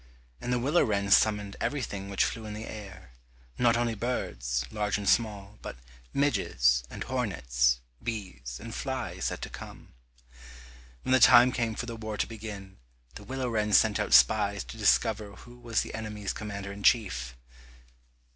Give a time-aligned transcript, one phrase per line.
[0.41, 3.11] And the willow wren summoned everything which flew in the air,
[3.59, 5.75] not only birds, large and small, but
[6.11, 9.93] midges, and hornets, bees and flies had to come.
[11.03, 12.77] When the time came for the war to begin,
[13.13, 17.35] the willow wren sent out spies to discover who was the enemy's commander in chief.